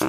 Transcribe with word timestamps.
Hi 0.00 0.06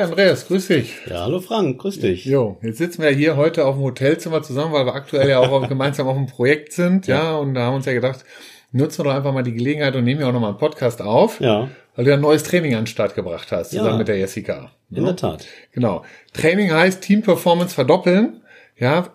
Andreas, 0.00 0.48
grüß 0.48 0.66
dich. 0.66 0.96
Ja, 1.08 1.22
hallo 1.22 1.40
Frank, 1.40 1.78
grüß 1.78 2.00
dich. 2.00 2.24
Jo, 2.24 2.58
jetzt 2.62 2.78
sitzen 2.78 3.02
wir 3.02 3.10
hier 3.10 3.36
heute 3.36 3.64
auf 3.64 3.76
dem 3.76 3.84
Hotelzimmer 3.84 4.42
zusammen, 4.42 4.72
weil 4.72 4.86
wir 4.86 4.94
aktuell 4.94 5.28
ja 5.28 5.38
auch 5.38 5.68
gemeinsam 5.68 6.08
auf 6.08 6.16
einem 6.16 6.26
Projekt 6.26 6.72
sind, 6.72 7.06
ja. 7.06 7.22
ja, 7.22 7.36
und 7.36 7.54
da 7.54 7.62
haben 7.62 7.74
wir 7.74 7.76
uns 7.76 7.86
ja 7.86 7.92
gedacht, 7.92 8.24
nutzen 8.72 8.98
wir 8.98 9.04
doch 9.04 9.14
einfach 9.14 9.32
mal 9.32 9.44
die 9.44 9.54
Gelegenheit 9.54 9.94
und 9.94 10.02
nehmen 10.02 10.20
ja 10.20 10.28
auch 10.28 10.32
nochmal 10.32 10.50
einen 10.50 10.58
Podcast 10.58 11.00
auf. 11.00 11.40
Ja. 11.40 11.68
Weil 11.94 12.04
du 12.04 12.10
ja 12.10 12.16
ein 12.16 12.22
neues 12.22 12.42
Training 12.42 12.74
an 12.74 12.82
den 12.82 12.88
Start 12.88 13.14
gebracht 13.14 13.52
hast, 13.52 13.70
zusammen 13.70 13.90
ja, 13.90 13.98
mit 13.98 14.08
der 14.08 14.18
Jessica. 14.18 14.72
In 14.90 14.96
ja? 14.98 15.04
der 15.04 15.16
Tat. 15.16 15.46
Genau. 15.72 16.02
Training 16.32 16.72
heißt 16.72 17.02
Team 17.02 17.22
Performance 17.22 17.74
verdoppeln. 17.74 18.42
Ja, 18.76 19.10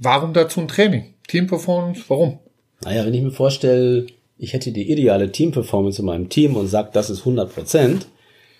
warum 0.00 0.32
dazu 0.32 0.60
ein 0.60 0.68
Training? 0.68 1.14
Team 1.28 1.46
Performance, 1.46 2.02
warum? 2.08 2.40
Naja, 2.82 3.04
wenn 3.06 3.14
ich 3.14 3.22
mir 3.22 3.30
vorstelle, 3.30 4.06
ich 4.38 4.52
hätte 4.52 4.72
die 4.72 4.90
ideale 4.90 5.30
Team 5.30 5.52
Performance 5.52 6.00
in 6.00 6.06
meinem 6.06 6.28
Team 6.28 6.56
und 6.56 6.68
sage, 6.68 6.90
das 6.92 7.10
ist 7.10 7.20
100 7.20 7.54
Prozent, 7.54 8.06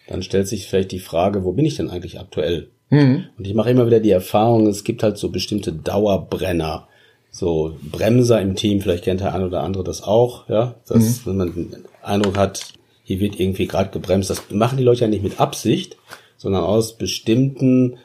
dann 0.07 0.23
stellt 0.23 0.49
sich 0.49 0.67
vielleicht 0.67 0.93
die 0.93 0.99
Frage, 0.99 1.45
wo 1.45 1.53
bin 1.53 1.65
ich 1.65 1.77
denn 1.77 1.91
eigentlich 1.91 2.21
aktuell? 2.21 2.69
Mhm. 2.91 3.25
Und 3.37 3.47
ich 3.47 3.55
mache 3.55 3.71
immer 3.71 3.87
wieder 3.87 4.01
die 4.01 4.11
Erfahrung, 4.11 4.67
es 4.67 4.85
gibt 4.85 5.03
halt 5.03 5.19
so 5.19 5.31
bestimmte 5.31 5.73
Dauerbrenner, 5.73 6.89
so 7.31 7.77
Bremser 7.83 8.41
im 8.41 8.55
Team, 8.55 8.81
vielleicht 8.81 9.05
kennt 9.05 9.21
der 9.21 9.35
eine 9.35 9.47
oder 9.47 9.63
andere 9.63 9.85
das 9.85 10.03
auch, 10.03 10.49
ja, 10.49 10.77
dass, 10.89 11.25
mhm. 11.25 11.31
wenn 11.31 11.37
man 11.37 11.55
den 11.55 11.85
Eindruck 12.03 12.37
hat, 12.37 12.73
hier 13.05 13.21
wird 13.21 13.39
irgendwie 13.41 13.67
gerade 13.67 13.91
gebremst, 13.91 14.31
das 14.31 14.51
machen 14.51 14.79
die 14.79 14.85
Leute 14.85 15.03
ja 15.03 15.09
nicht 15.09 15.23
mit 15.23 15.41
Absicht, 15.41 15.97
sondern 16.37 16.65
aus 16.65 16.97
bestimmten 16.97 17.99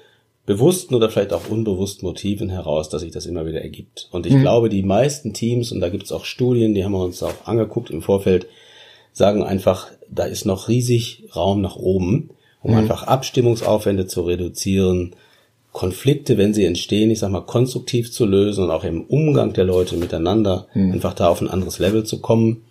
bewussten 0.45 0.93
oder 0.95 1.09
vielleicht 1.09 1.33
auch 1.33 1.49
unbewussten 1.49 2.07
Motiven 2.07 2.49
heraus, 2.49 2.89
dass 2.89 3.01
sich 3.01 3.11
das 3.11 3.25
immer 3.25 3.45
wieder 3.45 3.61
ergibt. 3.61 4.09
Und 4.11 4.25
ich 4.25 4.33
mhm. 4.33 4.41
glaube, 4.41 4.69
die 4.69 4.83
meisten 4.83 5.33
Teams, 5.33 5.71
und 5.71 5.79
da 5.79 5.89
gibt 5.89 6.03
es 6.03 6.11
auch 6.11 6.25
Studien, 6.25 6.73
die 6.73 6.83
haben 6.83 6.91
wir 6.91 7.03
uns 7.03 7.23
auch 7.23 7.45
angeguckt 7.45 7.89
im 7.89 8.01
Vorfeld, 8.01 8.47
sagen 9.13 9.43
einfach, 9.43 9.89
da 10.09 10.25
ist 10.25 10.45
noch 10.45 10.67
riesig 10.67 11.23
Raum 11.35 11.61
nach 11.61 11.77
oben, 11.77 12.31
um 12.61 12.71
mhm. 12.71 12.77
einfach 12.77 13.03
Abstimmungsaufwände 13.03 14.07
zu 14.07 14.21
reduzieren, 14.23 15.15
Konflikte, 15.71 16.37
wenn 16.37 16.53
sie 16.53 16.65
entstehen, 16.65 17.09
ich 17.09 17.19
sag 17.19 17.31
mal, 17.31 17.41
konstruktiv 17.41 18.11
zu 18.11 18.25
lösen 18.25 18.65
und 18.65 18.71
auch 18.71 18.83
im 18.83 19.05
Umgang 19.05 19.53
der 19.53 19.63
Leute 19.63 19.97
miteinander 19.97 20.67
mhm. 20.73 20.91
einfach 20.93 21.13
da 21.13 21.29
auf 21.29 21.41
ein 21.41 21.49
anderes 21.49 21.79
Level 21.79 22.03
zu 22.03 22.19
kommen. 22.19 22.63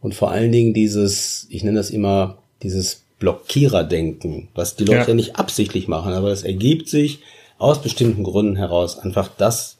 Und 0.00 0.14
vor 0.14 0.30
allen 0.30 0.52
Dingen 0.52 0.72
dieses, 0.72 1.46
ich 1.50 1.64
nenne 1.64 1.78
das 1.78 1.90
immer, 1.90 2.38
dieses 2.62 3.04
Blockiererdenken, 3.20 4.48
was 4.54 4.74
die 4.74 4.84
Leute 4.84 5.10
ja. 5.10 5.14
nicht 5.14 5.36
absichtlich 5.36 5.86
machen, 5.86 6.12
aber 6.12 6.32
es 6.32 6.42
ergibt 6.42 6.88
sich 6.88 7.20
aus 7.58 7.80
bestimmten 7.80 8.24
Gründen 8.24 8.56
heraus, 8.56 8.98
einfach 8.98 9.28
das, 9.36 9.76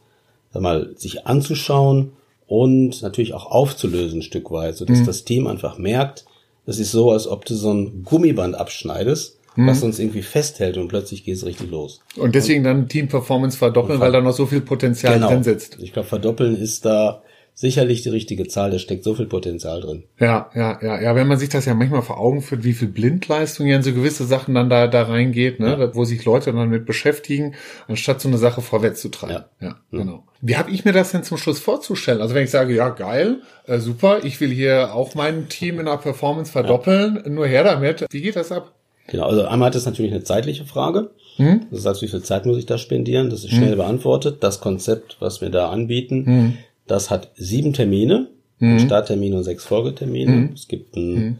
sag 0.53 0.63
mal, 0.63 0.91
sich 0.97 1.27
anzuschauen 1.27 2.13
und 2.47 3.03
natürlich 3.03 3.35
auch 3.35 3.47
aufzulösen 3.47 4.21
ein 4.21 4.23
Stück 4.23 4.51
weit, 4.51 4.77
so 4.77 4.85
dass 4.85 4.99
mhm. 4.99 5.07
das 5.07 5.25
Team 5.25 5.47
einfach 5.47 5.79
merkt, 5.79 6.27
das 6.67 6.79
ist 6.79 6.93
so, 6.93 7.11
als 7.11 7.27
ob 7.27 7.47
du 7.47 7.55
so 7.55 7.73
ein 7.73 8.05
Gummiband 8.05 8.55
abschneidest, 8.55 9.39
mhm. 9.57 9.67
was 9.67 9.83
uns 9.83 9.99
irgendwie 9.99 10.23
festhält 10.23 10.77
und 10.77 10.89
plötzlich 10.89 11.25
geht 11.25 11.37
es 11.37 11.47
richtig 11.47 11.71
los. 11.71 12.01
Und 12.17 12.35
deswegen 12.35 12.61
und, 12.61 12.65
dann 12.65 12.89
Team 12.89 13.09
Performance 13.09 13.57
verdoppeln, 13.57 14.01
weil 14.01 14.13
da 14.13 14.21
noch 14.21 14.35
so 14.35 14.45
viel 14.45 14.61
Potenzial 14.61 15.15
genau. 15.15 15.29
drin 15.29 15.43
sitzt. 15.43 15.79
Ich 15.81 15.95
glaube, 15.95 16.09
verdoppeln 16.09 16.57
ist 16.57 16.85
da 16.85 17.23
sicherlich 17.61 18.01
die 18.01 18.09
richtige 18.09 18.49
Zahl, 18.49 18.71
da 18.71 18.79
steckt 18.79 19.05
so 19.05 19.15
viel 19.15 19.27
Potenzial 19.27 19.83
drin. 19.83 20.05
Ja, 20.19 20.51
ja, 20.55 20.79
ja, 20.81 20.99
ja, 20.99 21.15
wenn 21.15 21.29
man 21.29 21.39
sich 21.39 21.51
das 21.51 21.67
ja 21.67 21.75
manchmal 21.75 22.01
vor 22.01 22.19
Augen 22.19 22.41
führt, 22.41 22.65
wie 22.65 22.73
viel 22.73 22.89
Blindleistung 22.89 23.67
ja 23.67 23.77
in 23.77 23.83
so 23.83 23.93
gewisse 23.93 24.25
Sachen 24.25 24.55
dann 24.55 24.71
da, 24.71 24.87
da 24.87 25.03
reingeht, 25.03 25.61
ne, 25.61 25.77
ja. 25.79 25.95
wo 25.95 26.07
sich 26.07 26.25
Leute 26.25 26.55
dann 26.55 26.71
mit 26.71 26.87
beschäftigen, 26.87 27.55
anstatt 27.87 28.23
so 28.23 28.29
eine 28.29 28.39
Sache 28.39 28.63
vorwärts 28.63 29.03
zu 29.03 29.11
treiben. 29.11 29.45
Ja, 29.61 29.69
ja 29.69 29.77
genau. 29.91 30.25
Wie 30.41 30.57
habe 30.57 30.71
ich 30.71 30.87
mir 30.87 30.93
das 30.93 31.13
denn 31.13 31.23
zum 31.23 31.37
Schluss 31.37 31.59
vorzustellen? 31.59 32.23
Also 32.23 32.35
wenn 32.35 32.45
ich 32.45 32.51
sage, 32.51 32.75
ja, 32.75 32.89
geil, 32.89 33.43
äh, 33.67 33.79
super, 33.79 34.25
ich 34.25 34.41
will 34.41 34.49
hier 34.51 34.95
auch 34.95 35.15
mein 35.15 35.51
Team 35.51 35.81
in 35.81 35.85
der 35.85 35.99
Performance 35.99 36.51
verdoppeln, 36.51 37.25
nur 37.27 37.47
her 37.47 37.63
damit. 37.63 38.07
Wie 38.11 38.23
geht 38.23 38.37
das 38.37 38.53
ab? 38.53 38.73
Genau, 39.09 39.27
also 39.27 39.45
einmal 39.45 39.67
hat 39.67 39.75
es 39.75 39.85
natürlich 39.85 40.13
eine 40.13 40.25
zeitliche 40.25 40.65
Frage. 40.65 41.11
Mhm. 41.37 41.67
Das 41.71 41.85
heißt, 41.85 42.01
wie 42.01 42.09
viel 42.09 42.23
Zeit 42.23 42.47
muss 42.47 42.57
ich 42.57 42.67
da 42.67 42.79
spendieren? 42.79 43.29
Das 43.29 43.45
ist 43.45 43.51
schnell 43.51 43.73
mhm. 43.73 43.79
beantwortet. 43.79 44.39
Das 44.41 44.61
Konzept, 44.61 45.17
was 45.21 45.43
wir 45.43 45.51
da 45.51 45.69
anbieten, 45.69 46.25
mhm. 46.25 46.59
Das 46.91 47.09
hat 47.09 47.31
sieben 47.37 47.73
Termine, 47.73 48.29
mhm. 48.59 48.81
Starttermine 48.81 49.37
und 49.37 49.45
sechs 49.45 49.65
Folgetermine. 49.65 50.31
Mhm. 50.31 50.51
Es 50.55 50.67
gibt 50.67 50.97
ein, 50.97 51.15
mhm. 51.15 51.39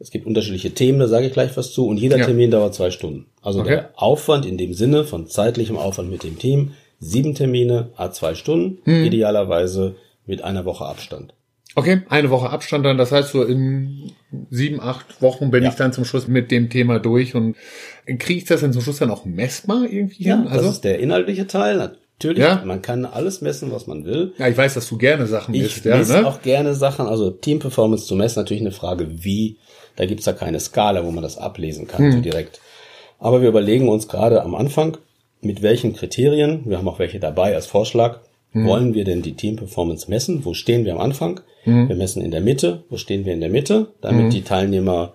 es 0.00 0.10
gibt 0.10 0.26
unterschiedliche 0.26 0.72
Themen, 0.72 0.98
da 0.98 1.06
sage 1.06 1.26
ich 1.26 1.32
gleich 1.32 1.56
was 1.56 1.72
zu. 1.72 1.86
Und 1.86 1.98
jeder 1.98 2.18
ja. 2.18 2.24
Termin 2.24 2.50
dauert 2.50 2.74
zwei 2.74 2.90
Stunden. 2.90 3.26
Also 3.40 3.60
okay. 3.60 3.68
der 3.68 3.90
Aufwand 3.94 4.44
in 4.44 4.58
dem 4.58 4.74
Sinne 4.74 5.04
von 5.04 5.28
zeitlichem 5.28 5.76
Aufwand 5.76 6.10
mit 6.10 6.24
dem 6.24 6.38
Team, 6.38 6.72
sieben 6.98 7.36
Termine, 7.36 7.90
a 7.96 8.10
zwei 8.10 8.34
Stunden, 8.34 8.78
mhm. 8.84 9.04
idealerweise 9.04 9.94
mit 10.26 10.42
einer 10.42 10.64
Woche 10.64 10.84
Abstand. 10.84 11.32
Okay, 11.76 12.00
eine 12.08 12.30
Woche 12.30 12.50
Abstand 12.50 12.84
dann. 12.84 12.98
Das 12.98 13.12
heißt, 13.12 13.30
so 13.30 13.44
in 13.44 14.10
sieben, 14.50 14.80
acht 14.80 15.22
Wochen 15.22 15.52
bin 15.52 15.62
ja. 15.62 15.68
ich 15.68 15.76
dann 15.76 15.92
zum 15.92 16.04
Schluss 16.04 16.26
mit 16.26 16.50
dem 16.50 16.70
Thema 16.70 16.98
durch 16.98 17.36
und 17.36 17.54
kriege 18.04 18.38
ich 18.38 18.46
das 18.46 18.62
dann 18.62 18.72
zum 18.72 18.82
Schluss 18.82 18.98
dann 18.98 19.12
auch 19.12 19.24
messbar 19.24 19.84
irgendwie 19.84 20.24
hin? 20.24 20.44
Ja, 20.44 20.50
also? 20.50 20.64
das 20.64 20.74
ist 20.76 20.84
der 20.84 20.98
inhaltliche 20.98 21.46
Teil. 21.46 21.98
Natürlich, 22.20 22.42
ja? 22.42 22.62
man 22.64 22.82
kann 22.82 23.04
alles 23.04 23.42
messen, 23.42 23.70
was 23.70 23.86
man 23.86 24.04
will. 24.04 24.32
Ja, 24.38 24.48
ich 24.48 24.56
weiß, 24.56 24.74
dass 24.74 24.88
du 24.88 24.98
gerne 24.98 25.28
Sachen 25.28 25.54
ich 25.54 25.62
misst. 25.62 25.78
Ich 25.78 25.84
ja, 25.84 26.02
ne? 26.02 26.26
auch 26.26 26.42
gerne 26.42 26.74
Sachen. 26.74 27.06
Also 27.06 27.30
Team 27.30 27.60
Performance 27.60 28.06
zu 28.06 28.16
messen, 28.16 28.40
natürlich 28.40 28.60
eine 28.60 28.72
Frage, 28.72 29.06
wie. 29.22 29.56
Da 29.94 30.04
gibt's 30.04 30.26
ja 30.26 30.32
keine 30.32 30.58
Skala, 30.58 31.04
wo 31.04 31.12
man 31.12 31.22
das 31.22 31.38
ablesen 31.38 31.86
kann, 31.86 32.04
hm. 32.04 32.12
so 32.12 32.20
direkt. 32.20 32.60
Aber 33.20 33.40
wir 33.40 33.48
überlegen 33.48 33.88
uns 33.88 34.08
gerade 34.08 34.42
am 34.42 34.56
Anfang, 34.56 34.96
mit 35.40 35.62
welchen 35.62 35.94
Kriterien, 35.94 36.62
wir 36.66 36.78
haben 36.78 36.88
auch 36.88 36.98
welche 36.98 37.20
dabei 37.20 37.54
als 37.54 37.66
Vorschlag, 37.66 38.18
hm. 38.50 38.66
wollen 38.66 38.94
wir 38.94 39.04
denn 39.04 39.22
die 39.22 39.34
Team 39.34 39.54
Performance 39.54 40.10
messen? 40.10 40.44
Wo 40.44 40.54
stehen 40.54 40.84
wir 40.84 40.94
am 40.94 41.00
Anfang? 41.00 41.40
Hm. 41.62 41.88
Wir 41.88 41.94
messen 41.94 42.22
in 42.22 42.32
der 42.32 42.40
Mitte. 42.40 42.82
Wo 42.90 42.96
stehen 42.96 43.26
wir 43.26 43.32
in 43.32 43.40
der 43.40 43.50
Mitte? 43.50 43.88
Damit 44.00 44.24
hm. 44.24 44.30
die 44.30 44.42
Teilnehmer 44.42 45.14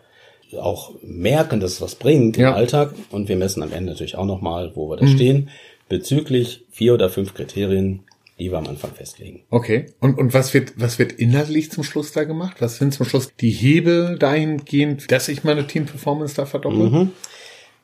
auch 0.58 0.92
merken, 1.02 1.60
dass 1.60 1.74
es 1.74 1.82
was 1.82 1.96
bringt 1.96 2.38
im 2.38 2.44
ja. 2.44 2.54
Alltag. 2.54 2.94
Und 3.12 3.28
wir 3.28 3.36
messen 3.36 3.62
am 3.62 3.74
Ende 3.74 3.92
natürlich 3.92 4.16
auch 4.16 4.26
nochmal, 4.26 4.72
wo 4.76 4.90
wir 4.90 4.96
da 4.96 5.06
hm. 5.06 5.14
stehen 5.14 5.50
bezüglich 5.94 6.66
vier 6.72 6.96
oder 6.96 7.08
fünf 7.08 7.36
Kriterien, 7.36 8.00
die 8.40 8.52
wir 8.52 8.58
am 8.58 8.66
Anfang 8.68 8.92
festlegen. 8.92 9.44
Okay. 9.52 9.86
Und, 10.00 10.18
und 10.18 10.34
was 10.34 10.52
wird, 10.56 10.74
was 10.76 10.98
wird 10.98 11.12
inhaltlich 11.12 11.70
zum 11.72 11.84
Schluss 11.84 12.12
da 12.14 12.24
gemacht? 12.24 12.58
Was 12.62 12.78
sind 12.78 12.96
zum 12.96 13.06
Schluss 13.06 13.30
die 13.40 13.52
Hebel 13.52 14.18
dahingehend, 14.18 15.12
dass 15.12 15.28
ich 15.28 15.44
meine 15.44 15.68
Team-Performance 15.68 16.36
da 16.36 16.48
verdopple? 16.48 16.90
Mhm. 16.90 17.12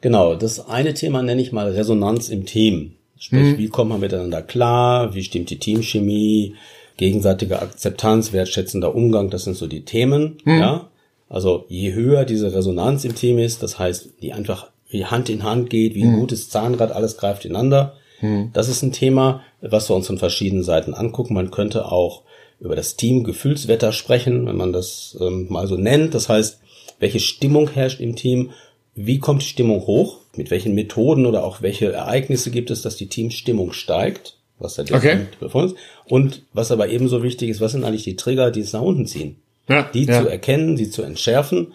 Genau. 0.02 0.34
Das 0.34 0.68
eine 0.68 0.96
Thema 0.96 1.22
nenne 1.22 1.42
ich 1.42 1.52
mal 1.52 1.70
Resonanz 1.70 2.30
im 2.30 2.48
Team. 2.48 2.96
Sprich, 3.20 3.54
mhm. 3.54 3.58
wie 3.60 3.68
kommen 3.68 3.92
wir 3.92 4.00
miteinander 4.00 4.42
klar? 4.42 5.14
Wie 5.14 5.24
stimmt 5.24 5.52
die 5.52 5.60
Teamchemie? 5.60 6.56
Gegenseitige 6.98 7.62
Akzeptanz, 7.62 8.34
wertschätzender 8.34 8.96
Umgang, 8.96 9.30
das 9.30 9.44
sind 9.44 9.56
so 9.56 9.68
die 9.68 9.86
Themen, 9.86 10.38
mhm. 10.44 10.60
ja. 10.60 10.90
Also, 11.30 11.66
je 11.70 11.94
höher 11.94 12.26
diese 12.26 12.54
Resonanz 12.54 13.06
im 13.06 13.14
Team 13.14 13.38
ist, 13.38 13.62
das 13.62 13.78
heißt, 13.78 14.16
die 14.22 14.34
einfach 14.34 14.72
wie 14.90 15.06
Hand 15.06 15.30
in 15.30 15.44
Hand 15.44 15.70
geht, 15.70 15.96
wie 15.96 16.04
ein 16.04 16.14
mhm. 16.14 16.20
gutes 16.20 16.50
Zahnrad, 16.50 16.92
alles 16.92 17.18
greift 17.18 17.46
ineinander. 17.46 17.96
Mhm. 18.22 18.50
Das 18.54 18.68
ist 18.68 18.82
ein 18.82 18.92
Thema, 18.92 19.42
was 19.62 19.90
wir 19.90 19.96
uns 19.96 20.08
von 20.08 20.18
verschiedenen 20.18 20.64
Seiten 20.64 20.94
angucken. 20.94 21.34
Man 21.34 21.52
könnte 21.52 21.92
auch 21.92 22.24
über 22.60 22.76
das 22.76 22.96
Team 22.96 23.24
Gefühlswetter 23.24 23.92
sprechen, 23.92 24.46
wenn 24.46 24.58
man 24.58 24.74
das 24.74 25.18
ähm, 25.22 25.48
mal 25.50 25.68
so 25.68 25.78
nennt. 25.78 26.14
Das 26.14 26.28
heißt, 26.28 26.60
welche 27.00 27.20
Stimmung 27.20 27.70
herrscht 27.70 28.02
im 28.02 28.16
Team? 28.16 28.52
Wie 28.96 29.20
kommt 29.20 29.44
die 29.44 29.48
Stimmung 29.48 29.86
hoch? 29.86 30.18
Mit 30.36 30.52
welchen 30.52 30.74
Methoden 30.74 31.26
oder 31.26 31.44
auch 31.46 31.62
welche 31.62 31.92
Ereignisse 31.92 32.52
gibt 32.52 32.70
es, 32.72 32.82
dass 32.82 32.98
die 32.98 33.08
Teamstimmung 33.08 33.72
steigt? 33.72 34.36
Was 34.58 34.76
da 34.76 34.84
okay. 34.84 35.28
ist. 35.40 35.76
Und 36.06 36.44
was 36.52 36.72
aber 36.72 36.90
ebenso 36.90 37.24
wichtig 37.24 37.50
ist, 37.50 37.62
was 37.62 37.72
sind 37.72 37.86
eigentlich 37.86 38.04
die 38.04 38.18
Trigger, 38.18 38.52
die 38.52 38.60
es 38.60 38.74
nach 38.74 38.82
unten 38.82 39.06
ziehen? 39.06 39.38
Ja, 39.70 39.84
die 39.84 40.04
ja. 40.04 40.22
zu 40.22 40.28
erkennen, 40.28 40.76
die 40.76 40.90
zu 40.90 41.04
entschärfen 41.04 41.74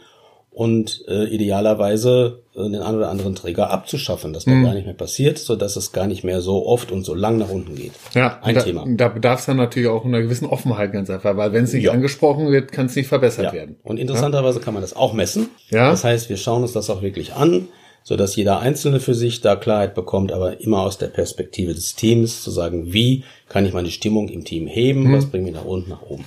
und 0.54 1.04
äh, 1.08 1.24
idealerweise 1.24 2.44
äh, 2.54 2.62
den 2.62 2.76
einen 2.76 2.98
oder 2.98 3.10
anderen 3.10 3.34
Träger 3.34 3.70
abzuschaffen, 3.70 4.32
dass 4.32 4.44
das 4.44 4.54
mhm. 4.54 4.64
gar 4.64 4.74
nicht 4.74 4.86
mehr 4.86 4.94
passiert, 4.94 5.38
so 5.38 5.56
dass 5.56 5.74
es 5.74 5.90
gar 5.90 6.06
nicht 6.06 6.22
mehr 6.22 6.40
so 6.40 6.64
oft 6.64 6.92
und 6.92 7.04
so 7.04 7.12
lang 7.12 7.38
nach 7.38 7.50
unten 7.50 7.74
geht. 7.74 7.92
Ja, 8.14 8.38
ein 8.40 8.54
da, 8.54 8.62
Thema. 8.62 8.84
Da 8.86 9.08
bedarf 9.08 9.40
es 9.40 9.46
dann 9.46 9.56
natürlich 9.56 9.88
auch 9.88 10.04
einer 10.04 10.22
gewissen 10.22 10.46
Offenheit 10.46 10.92
ganz 10.92 11.10
einfach, 11.10 11.36
weil 11.36 11.52
wenn 11.52 11.64
es 11.64 11.72
nicht 11.72 11.84
ja. 11.84 11.92
angesprochen 11.92 12.52
wird, 12.52 12.70
kann 12.70 12.86
es 12.86 12.94
nicht 12.94 13.08
verbessert 13.08 13.46
ja. 13.46 13.52
werden. 13.52 13.76
Und 13.82 13.98
interessanterweise 13.98 14.60
ja? 14.60 14.64
kann 14.64 14.74
man 14.74 14.82
das 14.82 14.94
auch 14.94 15.12
messen. 15.12 15.48
Ja. 15.70 15.90
Das 15.90 16.04
heißt, 16.04 16.28
wir 16.28 16.36
schauen 16.36 16.62
uns 16.62 16.72
das 16.72 16.88
auch 16.88 17.02
wirklich 17.02 17.34
an, 17.34 17.66
so 18.04 18.14
dass 18.14 18.36
jeder 18.36 18.60
Einzelne 18.60 19.00
für 19.00 19.14
sich 19.14 19.40
da 19.40 19.56
Klarheit 19.56 19.94
bekommt, 19.94 20.30
aber 20.30 20.60
immer 20.60 20.82
aus 20.82 20.98
der 20.98 21.08
Perspektive 21.08 21.74
des 21.74 21.96
Teams 21.96 22.44
zu 22.44 22.52
sagen, 22.52 22.92
wie 22.92 23.24
kann 23.48 23.66
ich 23.66 23.72
meine 23.72 23.90
Stimmung 23.90 24.28
im 24.28 24.44
Team 24.44 24.68
heben, 24.68 25.08
mhm. 25.08 25.16
was 25.16 25.26
bringt 25.26 25.46
mich 25.46 25.54
nach 25.54 25.64
unten, 25.64 25.90
nach 25.90 26.02
oben. 26.02 26.24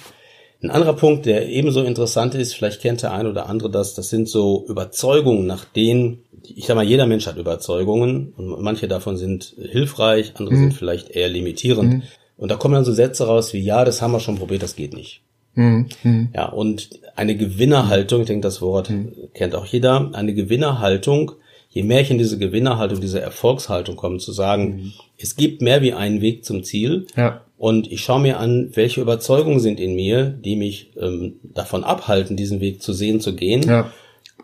Ein 0.61 0.71
anderer 0.71 0.93
Punkt, 0.93 1.25
der 1.27 1.47
ebenso 1.49 1.83
interessant 1.83 2.33
ist, 2.33 2.55
vielleicht 2.55 2.81
kennt 2.81 3.03
der 3.03 3.13
ein 3.13 3.27
oder 3.27 3.47
andere 3.47 3.69
das, 3.69 3.93
das 3.93 4.09
sind 4.09 4.27
so 4.27 4.65
Überzeugungen, 4.67 5.45
nach 5.45 5.65
denen, 5.65 6.23
ich 6.43 6.65
sag 6.65 6.75
mal, 6.75 6.83
jeder 6.83 7.05
Mensch 7.05 7.27
hat 7.27 7.37
Überzeugungen 7.37 8.33
und 8.35 8.61
manche 8.61 8.87
davon 8.87 9.17
sind 9.17 9.55
hilfreich, 9.59 10.33
andere 10.35 10.55
mhm. 10.55 10.59
sind 10.59 10.73
vielleicht 10.73 11.09
eher 11.11 11.29
limitierend. 11.29 11.93
Mhm. 11.93 12.03
Und 12.37 12.49
da 12.49 12.55
kommen 12.55 12.73
dann 12.73 12.85
so 12.85 12.93
Sätze 12.93 13.27
raus 13.27 13.53
wie, 13.53 13.59
ja, 13.59 13.85
das 13.85 14.01
haben 14.01 14.11
wir 14.11 14.19
schon 14.19 14.37
probiert, 14.37 14.63
das 14.63 14.75
geht 14.75 14.93
nicht. 14.93 15.21
Mhm. 15.53 15.87
mhm. 16.03 16.29
Ja, 16.33 16.49
und 16.49 16.89
eine 17.15 17.35
Gewinnerhaltung, 17.35 18.21
ich 18.21 18.27
denke, 18.27 18.41
das 18.41 18.61
Wort 18.61 18.89
mhm. 18.89 19.13
kennt 19.33 19.53
auch 19.53 19.65
jeder, 19.65 20.09
eine 20.13 20.33
Gewinnerhaltung 20.33 21.33
je 21.69 21.83
mehr 21.83 22.01
ich 22.01 22.11
in 22.11 22.17
diese 22.17 22.37
Gewinnerhaltung, 22.37 23.01
diese 23.01 23.21
Erfolgshaltung 23.21 23.95
komme, 23.95 24.17
zu 24.17 24.31
sagen, 24.31 24.67
mhm. 24.67 24.93
es 25.17 25.35
gibt 25.35 25.61
mehr 25.61 25.81
wie 25.81 25.93
einen 25.93 26.21
Weg 26.21 26.45
zum 26.45 26.63
Ziel. 26.63 27.07
Ja. 27.15 27.41
Und 27.57 27.91
ich 27.91 28.01
schaue 28.01 28.21
mir 28.21 28.39
an, 28.39 28.71
welche 28.73 29.01
Überzeugungen 29.01 29.59
sind 29.59 29.79
in 29.79 29.95
mir, 29.95 30.25
die 30.25 30.55
mich 30.55 30.93
ähm, 30.99 31.39
davon 31.43 31.83
abhalten, 31.83 32.37
diesen 32.37 32.61
Weg 32.61 32.83
zu 32.83 32.93
sehen, 32.93 33.19
zu 33.19 33.35
gehen. 33.35 33.63
Ja. 33.63 33.91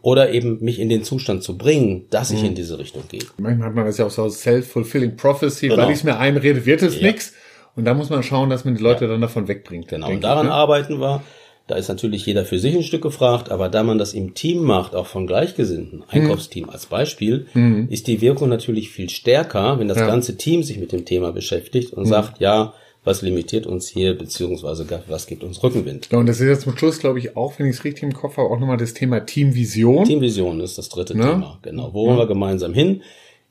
Oder 0.02 0.31
eben 0.31 0.60
mich 0.62 0.80
in 0.80 0.90
den 0.90 1.04
Zustand 1.04 1.44
zu 1.44 1.58
bringen, 1.58 2.08
dass 2.10 2.31
ich 2.31 2.42
mhm. 2.42 2.48
in 2.48 2.56
diese 2.56 2.78
Richtung 2.78 3.04
gehe. 3.08 3.22
Manchmal 3.38 3.69
hat 3.69 3.76
man 3.76 3.86
das 3.86 3.98
ja 3.98 4.06
auch 4.06 4.12
so 4.12 4.28
self-fulfilling 4.28 5.16
prophecy, 5.16 5.69
genau. 5.69 5.84
weil 5.84 5.92
ich 5.92 6.00
es 6.00 6.04
mir 6.04 6.18
einrede, 6.18 6.66
wird 6.66 6.81
es 6.81 7.00
ja. 7.00 7.08
nichts. 7.08 7.34
Und 7.76 7.86
da 7.86 7.94
muss 7.94 8.10
man 8.10 8.22
schauen, 8.22 8.50
dass 8.50 8.66
man 8.66 8.76
die 8.76 8.84
Leute 8.84 9.06
ja. 9.06 9.12
dann 9.12 9.22
davon 9.22 9.48
wegbringt. 9.48 9.88
Genau, 9.88 10.10
und 10.10 10.24
daran 10.24 10.48
ich, 10.48 10.50
ne? 10.50 10.56
arbeiten 10.56 11.00
wir. 11.00 11.24
Da 11.68 11.75
ist 11.75 11.88
natürlich 11.88 12.25
jeder 12.25 12.44
für 12.44 12.60
sich 12.60 12.75
ein 12.75 12.83
Stück 12.83 13.04
gefragt, 13.04 13.50
aber 13.50 13.69
da 13.69 13.83
man 13.83 13.98
das 13.98 14.13
im 14.13 14.33
Team 14.33 14.63
macht, 14.63 14.95
auch 14.95 15.07
von 15.07 15.27
Gleichgesinnten, 15.27 16.00
mhm. 16.00 16.06
Einkaufsteam 16.10 16.69
als 16.69 16.88
Beispiel, 16.88 17.48
mhm. 17.54 17.88
ist 17.89 18.07
die 18.07 18.19
Wirkung 18.19 18.50
natürlich 18.50 18.89
viel 18.89 19.10
stärker, 19.10 19.80
wenn 19.80 19.88
das 19.88 19.98
ja. 19.98 20.07
ganze 20.07 20.36
Team 20.36 20.63
sich 20.63 20.77
mit 20.77 20.92
dem 20.92 21.06
Thema 21.06 21.31
beschäftigt 21.31 21.94
und 21.94 22.04
mhm. 22.04 22.10
sagt, 22.10 22.42
ja, 22.42 22.74
was 23.06 23.21
limitiert 23.21 23.65
uns 23.65 23.88
hier, 23.88 24.18
beziehungsweise 24.18 24.86
was 25.07 25.27
gibt 25.27 25.44
uns 25.44 25.62
Rückenwind. 25.62 26.10
Ja, 26.12 26.19
und 26.19 26.25
das 26.25 26.39
ist 26.39 26.48
jetzt 26.48 26.62
zum 26.62 26.77
Schluss, 26.77 27.00
glaube 27.00 27.19
ich, 27.19 27.36
auch, 27.36 27.60
wenn 27.60 27.68
ich 27.68 27.77
es 27.77 27.83
richtig 27.83 28.04
im 28.04 28.13
Kopf 28.13 28.38
habe, 28.38 28.50
auch 28.50 28.59
nochmal 28.59 28.77
das 28.77 28.94
Thema 28.94 29.21
Teamvision. 29.21 30.06
Teamvision 30.06 30.62
ist 30.62 30.77
das 30.77 30.89
dritte 30.89 31.18
ne? 31.18 31.24
Thema, 31.24 31.59
genau. 31.62 31.94
Wo 31.94 32.07
wollen 32.07 32.18
wir 32.18 32.27
gemeinsam 32.27 32.74
hin? 32.74 33.01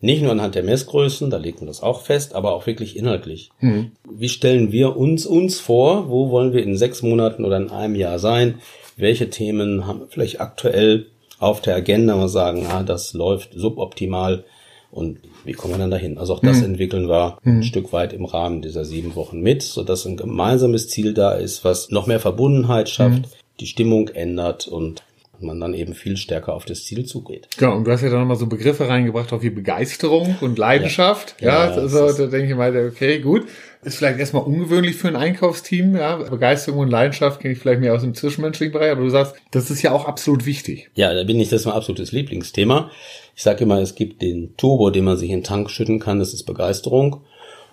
Nicht 0.02 0.20
nur 0.20 0.32
anhand 0.32 0.56
der 0.56 0.64
Messgrößen, 0.64 1.30
da 1.30 1.36
legt 1.36 1.60
man 1.60 1.68
das 1.68 1.80
auch 1.80 2.02
fest, 2.02 2.34
aber 2.34 2.54
auch 2.54 2.66
wirklich 2.66 2.96
inhaltlich. 2.96 3.50
Mhm. 3.60 3.92
Wie 4.10 4.28
stellen 4.28 4.72
wir 4.72 4.96
uns 4.96 5.26
uns 5.26 5.60
vor? 5.60 6.10
Wo 6.10 6.30
wollen 6.30 6.52
wir 6.52 6.64
in 6.64 6.76
sechs 6.76 7.02
Monaten 7.02 7.44
oder 7.44 7.56
in 7.56 7.70
einem 7.70 7.94
Jahr 7.94 8.18
sein? 8.18 8.56
Welche 8.96 9.30
Themen 9.30 9.86
haben 9.86 10.00
wir 10.00 10.06
vielleicht 10.08 10.40
aktuell 10.40 11.06
auf 11.38 11.60
der 11.60 11.76
Agenda, 11.76 12.16
wir 12.16 12.28
sagen, 12.28 12.66
ah, 12.68 12.82
das 12.82 13.14
läuft 13.14 13.54
suboptimal 13.54 14.44
und 14.90 15.18
wie 15.44 15.52
kommen 15.52 15.74
wir 15.74 15.78
dann 15.78 15.90
dahin? 15.92 16.18
Also 16.18 16.34
auch 16.34 16.40
das 16.40 16.58
mhm. 16.58 16.64
entwickeln 16.64 17.08
wir 17.08 17.38
mhm. 17.44 17.58
ein 17.58 17.62
Stück 17.62 17.92
weit 17.92 18.12
im 18.12 18.24
Rahmen 18.24 18.60
dieser 18.60 18.84
sieben 18.84 19.14
Wochen 19.14 19.40
mit, 19.40 19.62
sodass 19.62 20.04
ein 20.04 20.16
gemeinsames 20.16 20.88
Ziel 20.88 21.14
da 21.14 21.32
ist, 21.32 21.64
was 21.64 21.90
noch 21.90 22.08
mehr 22.08 22.20
Verbundenheit 22.20 22.88
schafft, 22.88 23.22
mhm. 23.22 23.26
die 23.60 23.66
Stimmung 23.66 24.08
ändert 24.08 24.66
und 24.66 25.04
man 25.42 25.60
dann 25.60 25.74
eben 25.74 25.94
viel 25.94 26.16
stärker 26.16 26.54
auf 26.54 26.64
das 26.64 26.84
Ziel 26.84 27.04
zugeht. 27.04 27.48
Genau, 27.58 27.76
und 27.76 27.84
du 27.84 27.90
hast 27.90 28.02
ja 28.02 28.10
dann 28.10 28.20
nochmal 28.20 28.36
so 28.36 28.46
Begriffe 28.46 28.88
reingebracht, 28.88 29.32
auch 29.32 29.42
wie 29.42 29.50
Begeisterung 29.50 30.36
und 30.40 30.58
Leidenschaft. 30.58 31.36
Ja, 31.40 31.66
ja, 31.66 31.70
ja 31.70 31.82
also, 31.82 32.06
da 32.06 32.26
denke 32.26 32.50
ich 32.50 32.56
mal, 32.56 32.74
okay, 32.86 33.20
gut. 33.20 33.46
Ist 33.84 33.96
vielleicht 33.96 34.20
erstmal 34.20 34.44
ungewöhnlich 34.44 34.94
für 34.94 35.08
ein 35.08 35.16
Einkaufsteam, 35.16 35.96
ja. 35.96 36.16
Begeisterung 36.16 36.80
und 36.80 36.88
Leidenschaft 36.88 37.40
kenne 37.40 37.54
ich 37.54 37.58
vielleicht 37.58 37.80
mehr 37.80 37.94
aus 37.94 38.02
dem 38.02 38.14
zwischenmenschlichen 38.14 38.72
Bereich, 38.72 38.92
aber 38.92 39.02
du 39.02 39.10
sagst, 39.10 39.34
das 39.50 39.70
ist 39.70 39.82
ja 39.82 39.90
auch 39.90 40.04
absolut 40.04 40.46
wichtig. 40.46 40.88
Ja, 40.94 41.12
da 41.12 41.24
bin 41.24 41.40
ich, 41.40 41.48
das 41.48 41.62
ist 41.62 41.66
mein 41.66 41.74
absolutes 41.74 42.12
Lieblingsthema. 42.12 42.90
Ich 43.34 43.42
sage 43.42 43.64
immer, 43.64 43.80
es 43.80 43.96
gibt 43.96 44.22
den 44.22 44.56
Turbo, 44.56 44.90
den 44.90 45.04
man 45.04 45.16
sich 45.16 45.30
in 45.30 45.38
den 45.38 45.44
Tank 45.44 45.68
schütten 45.68 45.98
kann, 45.98 46.20
das 46.20 46.32
ist 46.32 46.44
Begeisterung. 46.44 47.22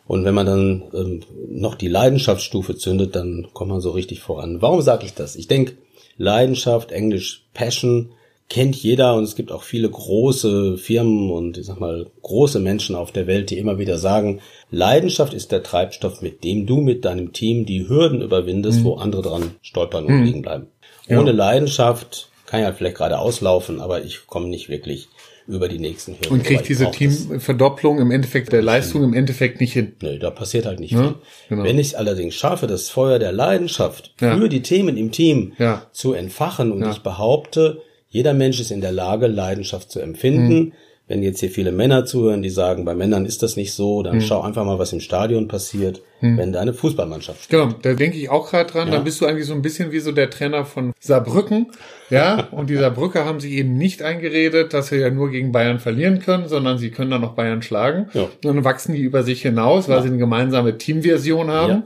Und 0.10 0.26
wenn 0.26 0.34
man 0.34 0.48
dann 0.48 0.84
ähm, 0.96 1.22
noch 1.50 1.76
die 1.76 1.88
Leidenschaftsstufe 1.88 2.76
zündet, 2.76 3.16
dann 3.16 3.48
kommt 3.54 3.70
man 3.70 3.80
so 3.80 3.92
richtig 3.92 4.22
voran. 4.22 4.60
Warum 4.60 4.82
sage 4.82 5.06
ich 5.06 5.14
das? 5.14 5.36
Ich 5.36 5.48
denke, 5.48 5.74
Leidenschaft, 6.20 6.92
Englisch 6.92 7.46
Passion, 7.54 8.12
kennt 8.50 8.76
jeder 8.76 9.16
und 9.16 9.24
es 9.24 9.36
gibt 9.36 9.52
auch 9.52 9.64
viele 9.64 9.90
große 9.90 10.78
Firmen 10.78 11.32
und 11.32 11.58
ich 11.58 11.68
sag 11.68 11.80
mal 11.80 12.08
große 12.22 12.60
Menschen 12.60 12.96
auf 12.96 13.12
der 13.12 13.28
Welt, 13.28 13.52
die 13.52 13.60
immer 13.60 13.78
wieder 13.78 13.98
sagen, 13.98 14.42
Leidenschaft 14.72 15.34
ist 15.34 15.52
der 15.52 15.64
Treibstoff, 15.64 16.22
mit 16.22 16.44
dem 16.44 16.66
du 16.66 16.78
mit 16.78 17.06
deinem 17.06 17.32
Team 17.32 17.66
die 17.66 17.88
Hürden 17.88 18.22
überwindest, 18.22 18.80
mhm. 18.80 18.84
wo 18.84 18.96
andere 18.96 19.22
dran 19.22 19.52
stolpern 19.62 20.06
und 20.06 20.20
mhm. 20.20 20.24
liegen 20.24 20.42
bleiben. 20.42 20.68
Ohne 21.08 21.32
ja. 21.32 21.38
Leidenschaft 21.38 22.30
kann 22.48 22.62
ja 22.62 22.74
vielleicht 22.74 22.98
gerade 22.98 23.20
auslaufen, 23.20 23.80
aber 23.80 24.04
ich 24.04 24.26
komme 24.26 24.48
nicht 24.48 24.68
wirklich 24.70 25.08
über 25.50 25.68
die 25.68 25.80
nächsten 25.80 26.14
Hürden. 26.14 26.32
Und 26.32 26.44
kriegt 26.44 26.70
diese 26.70 26.92
Teamverdopplung 26.92 28.00
im 28.00 28.12
Endeffekt 28.12 28.54
der 28.54 28.62
Leistung 28.62 29.04
im 29.04 29.14
Endeffekt 29.14 29.60
nicht 29.60 29.74
hin. 29.74 29.94
Nö, 30.02 30.20
da 30.20 30.30
passiert 30.30 30.66
halt 30.66 30.80
nicht 30.80 30.92
ja, 30.92 31.02
viel. 31.02 31.16
Genau. 31.50 31.64
Wenn 31.64 31.80
ich 31.80 31.98
allerdings 31.98 32.36
schaffe, 32.36 32.68
das 32.68 32.90
Feuer 32.90 33.18
der 33.18 33.32
Leidenschaft 33.32 34.14
ja. 34.22 34.38
für 34.38 34.48
die 34.48 34.62
Themen 34.62 34.96
im 34.96 35.12
Team 35.12 35.54
ja. 35.58 35.88
zu 35.92 36.14
entfachen 36.14 36.72
und 36.72 36.88
ich 36.90 37.00
behaupte, 37.00 37.82
jeder 38.10 38.34
Mensch 38.34 38.60
ist 38.60 38.72
in 38.72 38.82
der 38.82 38.92
Lage, 38.92 39.28
Leidenschaft 39.28 39.92
zu 39.92 40.00
empfinden. 40.00 40.60
Mhm 40.60 40.74
wenn 41.10 41.24
jetzt 41.24 41.40
hier 41.40 41.50
viele 41.50 41.72
Männer 41.72 42.06
zuhören, 42.06 42.44
die 42.44 42.52
sagen, 42.52 42.86
bei 42.86 42.94
Männern 42.94 43.26
ist 43.26 43.42
das 43.42 43.58
nicht 43.58 43.74
so, 43.74 44.04
dann 44.04 44.14
hm. 44.14 44.22
schau 44.22 44.42
einfach 44.42 44.64
mal, 44.64 44.78
was 44.78 44.94
im 44.94 45.00
Stadion 45.00 45.48
passiert, 45.48 46.04
hm. 46.20 46.38
wenn 46.38 46.54
deine 46.54 46.72
Fußballmannschaft 46.72 47.44
spielt. 47.44 47.62
Genau, 47.64 47.76
da 47.82 47.94
denke 47.96 48.18
ich 48.18 48.30
auch 48.30 48.48
gerade 48.48 48.72
dran. 48.72 48.88
Ja. 48.88 48.94
Dann 48.94 49.04
bist 49.04 49.20
du 49.20 49.26
eigentlich 49.26 49.48
so 49.48 49.54
ein 49.54 49.64
bisschen 49.64 49.92
wie 49.92 50.00
so 50.00 50.12
der 50.12 50.30
Trainer 50.30 50.66
von 50.66 50.94
Saarbrücken. 51.00 51.72
Ja, 52.12 52.48
und 52.52 52.70
die 52.70 52.76
Saarbrücker 52.76 53.26
haben 53.26 53.40
sich 53.40 53.54
eben 53.54 53.76
nicht 53.76 54.04
eingeredet, 54.04 54.72
dass 54.74 54.90
sie 54.90 54.98
ja 54.98 55.10
nur 55.10 55.32
gegen 55.32 55.52
Bayern 55.52 55.80
verlieren 55.80 56.20
können, 56.20 56.48
sondern 56.48 56.78
sie 56.78 56.92
können 56.92 57.10
dann 57.10 57.22
noch 57.22 57.34
Bayern 57.34 57.64
schlagen. 57.64 58.08
Ja. 58.14 58.24
Und 58.24 58.46
dann 58.46 58.64
wachsen 58.64 58.94
die 58.94 59.02
über 59.02 59.24
sich 59.24 59.42
hinaus, 59.42 59.90
weil 59.90 59.98
ja. 59.98 60.04
sie 60.04 60.10
eine 60.10 60.20
gemeinsame 60.20 60.78
Teamversion 60.78 61.50
haben. 61.50 61.72
Ja 61.72 61.84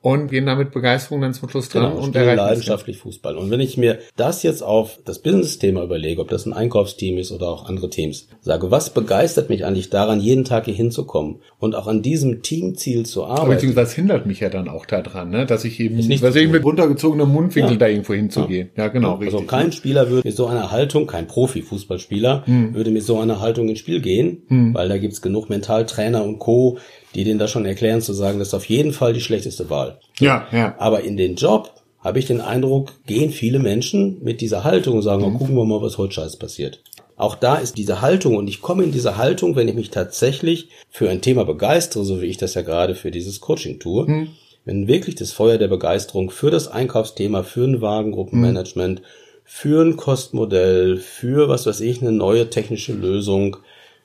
und 0.00 0.28
gehen 0.28 0.46
damit 0.46 0.70
Begeisterung 0.70 1.20
dann 1.20 1.34
zum 1.34 1.48
Schluss 1.48 1.68
dran 1.68 1.90
genau, 1.90 2.04
und 2.04 2.14
erreichen 2.14 2.36
leidenschaftlich 2.36 2.98
Fußball. 2.98 3.36
Und 3.36 3.50
wenn 3.50 3.58
ich 3.58 3.76
mir 3.76 3.98
das 4.16 4.44
jetzt 4.44 4.62
auf 4.62 4.98
das 5.04 5.18
Business-Thema 5.20 5.82
überlege, 5.82 6.20
ob 6.20 6.28
das 6.28 6.46
ein 6.46 6.52
Einkaufsteam 6.52 7.18
ist 7.18 7.32
oder 7.32 7.48
auch 7.48 7.68
andere 7.68 7.90
Teams, 7.90 8.28
sage, 8.40 8.70
was 8.70 8.90
begeistert 8.90 9.50
mich 9.50 9.64
eigentlich 9.64 9.90
daran, 9.90 10.20
jeden 10.20 10.44
Tag 10.44 10.66
hier 10.66 10.74
hinzukommen 10.74 11.40
und 11.58 11.74
auch 11.74 11.88
an 11.88 12.02
diesem 12.02 12.42
Teamziel 12.42 13.06
zu 13.06 13.24
arbeiten? 13.24 13.50
Beziehungsweise 13.50 13.96
hindert 13.96 14.26
mich 14.26 14.38
ja 14.38 14.50
dann 14.50 14.68
auch 14.68 14.86
daran, 14.86 15.30
ne? 15.30 15.46
dass 15.46 15.64
ich 15.64 15.80
eben, 15.80 15.96
nicht 15.96 16.22
dass 16.22 16.36
ich 16.36 16.48
mit 16.48 16.64
runtergezogenem 16.64 17.28
Mundwinkel 17.28 17.72
ja. 17.72 17.78
da 17.78 17.88
irgendwo 17.88 18.14
hinzugehen. 18.14 18.70
Ja, 18.76 18.84
ja 18.84 18.88
genau. 18.90 19.16
Also 19.16 19.38
richtig. 19.38 19.48
kein 19.48 19.72
Spieler 19.72 20.10
würde 20.10 20.28
mit 20.28 20.36
so 20.36 20.46
einer 20.46 20.70
Haltung, 20.70 21.08
kein 21.08 21.26
Profi-Fußballspieler, 21.26 22.46
hm. 22.46 22.74
würde 22.74 22.92
mit 22.92 23.02
so 23.02 23.18
einer 23.18 23.40
Haltung 23.40 23.68
ins 23.68 23.80
Spiel 23.80 24.00
gehen, 24.00 24.42
hm. 24.46 24.74
weil 24.74 24.88
da 24.88 24.96
gibt's 24.96 25.22
genug 25.22 25.50
Mentaltrainer 25.50 26.22
und 26.22 26.38
Co., 26.38 26.78
die 27.14 27.24
denen 27.24 27.38
das 27.38 27.50
schon 27.50 27.66
erklären, 27.66 28.00
zu 28.00 28.12
sagen, 28.12 28.38
das 28.38 28.48
ist 28.48 28.54
auf 28.54 28.66
jeden 28.66 28.92
Fall 28.92 29.12
die 29.12 29.20
schlechteste 29.20 29.70
Wahl. 29.70 29.98
Ja, 30.18 30.46
ja. 30.52 30.74
Aber 30.78 31.02
in 31.02 31.16
den 31.16 31.36
Job 31.36 31.72
habe 32.00 32.18
ich 32.18 32.26
den 32.26 32.40
Eindruck, 32.40 32.92
gehen 33.06 33.30
viele 33.30 33.58
Menschen 33.58 34.22
mit 34.22 34.40
dieser 34.40 34.64
Haltung 34.64 34.96
und 34.96 35.02
sagen, 35.02 35.22
mhm. 35.22 35.36
oh, 35.36 35.38
gucken 35.38 35.56
wir 35.56 35.64
mal, 35.64 35.82
was 35.82 35.98
heute 35.98 36.14
scheiß 36.14 36.36
passiert. 36.36 36.82
Auch 37.16 37.34
da 37.34 37.56
ist 37.56 37.76
diese 37.76 38.00
Haltung 38.00 38.36
und 38.36 38.46
ich 38.46 38.62
komme 38.62 38.84
in 38.84 38.92
diese 38.92 39.16
Haltung, 39.16 39.56
wenn 39.56 39.66
ich 39.66 39.74
mich 39.74 39.90
tatsächlich 39.90 40.68
für 40.88 41.10
ein 41.10 41.20
Thema 41.20 41.44
begeistere, 41.44 42.04
so 42.04 42.22
wie 42.22 42.26
ich 42.26 42.36
das 42.36 42.54
ja 42.54 42.62
gerade 42.62 42.94
für 42.94 43.10
dieses 43.10 43.40
Coaching 43.40 43.80
tue, 43.80 44.06
mhm. 44.06 44.28
wenn 44.64 44.86
wirklich 44.86 45.16
das 45.16 45.32
Feuer 45.32 45.58
der 45.58 45.66
Begeisterung 45.66 46.30
für 46.30 46.52
das 46.52 46.68
Einkaufsthema, 46.68 47.42
für 47.42 47.64
ein 47.64 47.80
Wagengruppenmanagement, 47.80 49.00
mhm. 49.00 49.04
für 49.42 49.84
ein 49.84 49.96
Kostmodell, 49.96 50.98
für 50.98 51.48
was 51.48 51.66
weiß 51.66 51.80
ich, 51.80 52.00
eine 52.00 52.12
neue 52.12 52.50
technische 52.50 52.92
Lösung, 52.92 53.56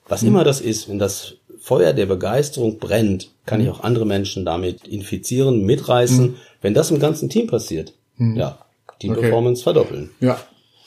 was 0.08 0.22
mhm. 0.22 0.28
immer 0.28 0.44
das 0.44 0.60
ist, 0.60 0.88
wenn 0.88 0.98
das 0.98 1.36
Feuer 1.64 1.94
der 1.94 2.04
Begeisterung 2.04 2.78
brennt, 2.78 3.30
kann 3.46 3.58
ich 3.58 3.68
mhm. 3.68 3.72
auch 3.72 3.80
andere 3.80 4.04
Menschen 4.04 4.44
damit 4.44 4.86
infizieren, 4.86 5.64
mitreißen. 5.64 6.26
Mhm. 6.26 6.34
Wenn 6.60 6.74
das 6.74 6.90
im 6.90 6.98
ganzen 6.98 7.30
Team 7.30 7.46
passiert, 7.46 7.94
mhm. 8.18 8.36
ja, 8.36 8.58
die 9.00 9.08
okay. 9.08 9.20
Performance 9.20 9.62
verdoppeln. 9.62 10.10
Ja, 10.20 10.38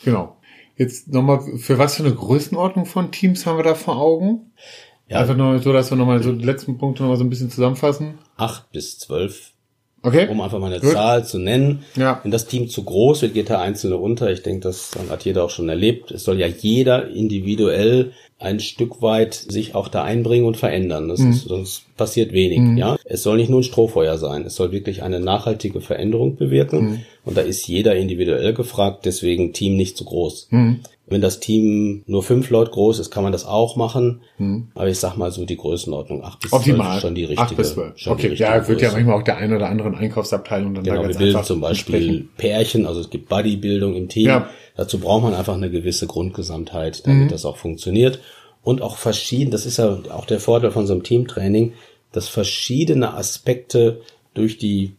genau. 0.04 0.38
Jetzt 0.76 1.08
nochmal, 1.08 1.42
für 1.58 1.80
was 1.80 1.96
für 1.96 2.04
eine 2.04 2.14
Größenordnung 2.14 2.86
von 2.86 3.12
Teams 3.12 3.48
haben 3.48 3.58
wir 3.58 3.64
da 3.64 3.74
vor 3.74 3.98
Augen? 3.98 4.52
Ja. 5.10 5.22
Einfach 5.22 5.36
nur 5.36 5.58
so, 5.58 5.74
dass 5.74 5.90
wir 5.90 5.98
nochmal 5.98 6.22
so 6.22 6.32
die 6.32 6.46
letzten 6.46 6.78
Punkte 6.78 7.02
nochmal 7.02 7.18
so 7.18 7.24
ein 7.24 7.32
bisschen 7.32 7.50
zusammenfassen. 7.50 8.20
Acht 8.36 8.72
bis 8.72 9.00
zwölf 9.00 9.54
Okay. 10.04 10.28
Um 10.30 10.40
einfach 10.42 10.60
mal 10.60 10.72
eine 10.72 10.80
Gut. 10.80 10.94
Zahl 10.94 11.26
zu 11.26 11.40
nennen. 11.40 11.84
Ja. 11.96 12.20
Wenn 12.22 12.32
das 12.32 12.46
Team 12.46 12.70
zu 12.70 12.84
groß 12.84 13.24
wird, 13.24 13.34
geht 13.34 13.50
der 13.50 13.60
Einzelne 13.60 13.98
unter. 13.98 14.30
Ich 14.32 14.44
denke, 14.44 14.62
das 14.62 14.92
hat 15.10 15.26
jeder 15.26 15.44
auch 15.44 15.50
schon 15.50 15.70
erlebt. 15.70 16.12
Es 16.12 16.24
soll 16.24 16.40
ja 16.40 16.48
jeder 16.48 17.10
individuell 17.10 18.14
ein 18.40 18.60
Stück 18.60 19.02
weit 19.02 19.34
sich 19.34 19.76
auch 19.76 19.88
da 19.88 20.04
einbringen 20.04 20.46
und 20.46 20.58
verändern. 20.58 21.10
Das 21.10 21.20
mhm. 21.20 21.32
ist, 21.32 21.46
sonst 21.46 21.87
passiert 21.98 22.32
wenig, 22.32 22.60
mhm. 22.60 22.78
ja. 22.78 22.98
Es 23.06 23.24
soll 23.24 23.38
nicht 23.38 23.50
nur 23.50 23.62
ein 23.62 23.64
Strohfeuer 23.64 24.18
sein. 24.18 24.46
Es 24.46 24.56
soll 24.56 24.72
wirklich 24.72 25.04
eine 25.04 25.20
nachhaltige 25.20 25.82
Veränderung 25.82 26.36
bewirken. 26.36 26.82
Mhm. 26.82 27.00
Und 27.26 27.38
da 27.38 27.42
ist 27.42 27.68
jeder 27.68 27.96
individuell 27.96 28.54
gefragt. 28.54 29.06
Deswegen 29.06 29.54
Team 29.54 29.76
nicht 29.76 29.98
zu 29.98 30.06
groß. 30.06 30.48
Mhm. 30.52 30.80
Wenn 31.10 31.22
das 31.22 31.40
Team 31.40 32.04
nur 32.06 32.22
fünf 32.22 32.50
Leute 32.50 32.72
groß 32.72 33.00
ist, 33.00 33.12
kann 33.12 33.24
man 33.24 33.32
das 33.32 33.46
auch 33.46 33.78
machen. 33.78 34.24
Hm. 34.36 34.68
Aber 34.76 34.90
ich 34.90 35.00
sag 35.00 35.16
mal 35.16 35.32
so 35.32 35.46
die 35.46 35.56
Größenordnung 35.56 36.22
acht 36.22 36.42
bis 36.42 36.52
Optimal. 36.52 36.98
ist 36.98 37.02
schon 37.02 37.16
die 37.16 37.24
richtige. 37.24 37.44
Acht 37.44 37.56
bis 37.56 37.74
zwölf. 37.74 38.08
Okay, 38.08 38.34
ja, 38.34 38.68
wird 38.68 38.82
ja 38.82 38.92
manchmal 38.92 39.16
auch 39.16 39.24
der 39.24 39.38
ein 39.38 39.54
oder 39.54 39.70
anderen 39.70 39.96
Einkaufsabteilung 39.96 40.74
dann 40.74 40.84
genau, 40.84 41.04
da 41.04 41.08
wir 41.08 41.18
bilden 41.18 41.44
zum 41.46 41.62
Beispiel. 41.62 42.28
Pärchen, 42.36 42.86
also 42.86 43.00
es 43.00 43.10
gibt 43.10 43.30
Bodybildung 43.30 43.96
im 43.96 44.10
Team. 44.10 44.26
Ja. 44.26 44.50
Dazu 44.76 45.00
braucht 45.00 45.24
man 45.24 45.34
einfach 45.34 45.54
eine 45.54 45.72
gewisse 45.72 46.08
Grundgesamtheit, 46.08 47.08
damit 47.08 47.26
mhm. 47.26 47.30
das 47.30 47.46
auch 47.46 47.56
funktioniert. 47.56 48.20
Und 48.68 48.82
auch 48.82 48.98
verschieden, 48.98 49.50
das 49.50 49.66
ist 49.66 49.78
ja 49.78 49.98
auch 50.10 50.26
der 50.26 50.42
Vorteil 50.42 50.72
von 50.72 50.86
so 50.86 50.92
einem 50.92 51.04
Teamtraining, 51.04 51.72
dass 52.12 52.28
verschiedene 52.28 53.14
Aspekte 53.14 54.02
durch 54.34 54.58
die 54.58 54.92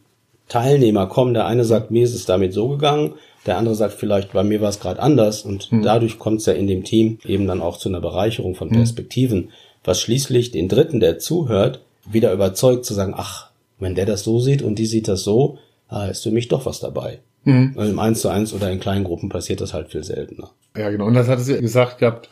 Teilnehmer 0.47 1.05
kommen. 1.05 1.35
Der 1.35 1.45
eine 1.45 1.63
sagt, 1.63 1.91
mir 1.91 2.03
ist 2.03 2.15
es 2.15 2.25
damit 2.25 2.51
so 2.51 2.69
gegangen, 2.69 3.13
der 3.45 3.59
andere 3.59 3.75
sagt 3.75 3.93
vielleicht, 3.93 4.33
bei 4.33 4.43
mir 4.43 4.59
war 4.59 4.69
es 4.69 4.79
gerade 4.79 4.99
anders 4.99 5.43
und 5.43 5.71
mhm. 5.71 5.83
dadurch 5.83 6.17
kommt 6.17 6.39
es 6.39 6.47
ja 6.47 6.53
in 6.53 6.65
dem 6.65 6.83
Team 6.83 7.19
eben 7.27 7.45
dann 7.45 7.61
auch 7.61 7.77
zu 7.77 7.89
einer 7.89 8.01
Bereicherung 8.01 8.55
von 8.55 8.71
hm. 8.71 8.77
Perspektiven, 8.77 9.37
mhm. 9.37 9.49
was 9.83 10.01
schließlich 10.01 10.49
den 10.49 10.67
Dritten, 10.67 10.99
der 10.99 11.19
zuhört, 11.19 11.81
wieder 12.09 12.33
überzeugt 12.33 12.85
zu 12.85 12.95
sagen, 12.95 13.13
ach, 13.15 13.51
wenn 13.77 13.93
der 13.93 14.07
das 14.07 14.23
so 14.23 14.39
sieht 14.39 14.63
und 14.63 14.79
die 14.79 14.87
sieht 14.87 15.07
das 15.07 15.21
so, 15.21 15.59
ah, 15.89 16.07
ist 16.07 16.23
für 16.23 16.31
mich 16.31 16.47
doch 16.47 16.65
was 16.65 16.79
dabei. 16.79 17.19
Mhm. 17.43 17.73
Und 17.75 17.87
Im 17.87 17.99
Eins 17.99 18.21
zu 18.21 18.29
eins 18.29 18.51
oder 18.51 18.71
in 18.71 18.79
kleinen 18.79 19.03
Gruppen 19.03 19.29
passiert 19.29 19.61
das 19.61 19.75
halt 19.75 19.89
viel 19.91 20.03
seltener. 20.03 20.49
Ja, 20.75 20.89
genau. 20.89 21.05
Und 21.05 21.13
das 21.13 21.27
hat 21.27 21.37
es 21.37 21.47
ja 21.47 21.61
gesagt 21.61 21.99
gehabt, 21.99 22.29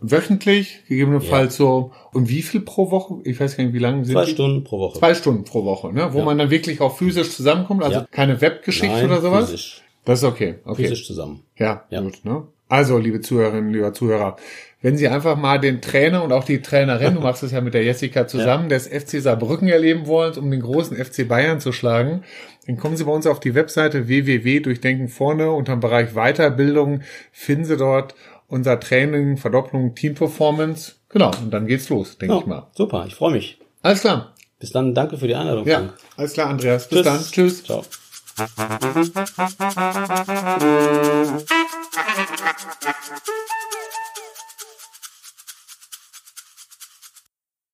wöchentlich, 0.00 0.80
gegebenenfalls 0.88 1.58
ja. 1.58 1.64
so. 1.64 1.92
Und 2.12 2.28
wie 2.28 2.42
viel 2.42 2.60
pro 2.60 2.90
Woche? 2.90 3.16
Ich 3.24 3.40
weiß 3.40 3.56
gar 3.56 3.64
nicht, 3.64 3.72
wie 3.74 3.78
lange 3.78 4.04
sind 4.04 4.14
Zwei 4.14 4.24
die? 4.24 4.32
Stunden 4.32 4.64
pro 4.64 4.78
Woche. 4.78 4.98
Zwei 4.98 5.14
Stunden 5.14 5.44
pro 5.44 5.64
Woche, 5.64 5.92
ne? 5.92 6.12
Wo 6.12 6.18
ja. 6.18 6.24
man 6.24 6.38
dann 6.38 6.50
wirklich 6.50 6.80
auch 6.80 6.96
physisch 6.96 7.30
zusammenkommt, 7.30 7.82
also 7.82 8.00
ja. 8.00 8.06
keine 8.10 8.40
Webgeschichte 8.40 9.04
oder 9.04 9.20
sowas? 9.20 9.46
Physisch. 9.46 9.82
Das 10.04 10.20
ist 10.20 10.24
okay. 10.24 10.56
okay. 10.64 10.82
Physisch 10.82 11.06
zusammen. 11.06 11.44
Ja, 11.56 11.84
ja, 11.90 12.00
gut, 12.00 12.24
ne? 12.24 12.44
Also, 12.68 12.96
liebe 12.98 13.20
Zuhörerinnen, 13.20 13.72
lieber 13.72 13.92
Zuhörer, 13.92 14.36
wenn 14.80 14.96
Sie 14.96 15.06
einfach 15.06 15.36
mal 15.36 15.60
den 15.60 15.80
Trainer 15.80 16.24
und 16.24 16.32
auch 16.32 16.44
die 16.44 16.62
Trainerin, 16.62 17.14
du 17.14 17.20
machst 17.22 17.42
es 17.42 17.52
ja 17.52 17.60
mit 17.60 17.74
der 17.74 17.84
Jessica 17.84 18.26
zusammen, 18.26 18.70
ja. 18.70 18.78
des 18.78 18.88
FC 18.88 19.22
Saarbrücken 19.22 19.68
erleben 19.68 20.06
wollen, 20.06 20.36
um 20.38 20.50
den 20.50 20.62
großen 20.62 20.96
FC 20.96 21.28
Bayern 21.28 21.60
zu 21.60 21.72
schlagen, 21.72 22.24
dann 22.66 22.76
kommen 22.76 22.96
Sie 22.96 23.04
bei 23.04 23.12
uns 23.12 23.26
auf 23.26 23.40
die 23.40 23.54
Webseite 23.54 24.08
www.durchdenken 24.08 25.08
vorne 25.08 25.50
unter 25.50 25.76
dem 25.76 25.80
Bereich 25.80 26.14
Weiterbildung, 26.14 27.02
finden 27.30 27.64
Sie 27.64 27.76
dort 27.76 28.14
unser 28.52 28.78
Training, 28.78 29.38
Verdopplung, 29.38 29.94
Team 29.94 30.14
Performance. 30.14 30.92
Genau, 31.08 31.30
und 31.40 31.50
dann 31.50 31.66
geht's 31.66 31.88
los, 31.88 32.18
denke 32.18 32.34
ja, 32.34 32.40
ich 32.40 32.46
mal. 32.46 32.66
Super, 32.76 33.06
ich 33.06 33.14
freue 33.14 33.32
mich. 33.32 33.58
Alles 33.80 34.02
klar. 34.02 34.34
Bis 34.60 34.70
dann, 34.70 34.94
danke 34.94 35.16
für 35.16 35.26
die 35.26 35.34
Einladung. 35.34 35.66
Ja, 35.66 35.78
Frank. 35.78 35.94
alles 36.16 36.32
klar, 36.34 36.50
Andreas. 36.50 36.86
Bis 36.88 37.02
Tschüss. 37.02 37.04
dann. 37.04 37.24
Tschüss. 37.24 37.64
Ciao. 37.64 37.82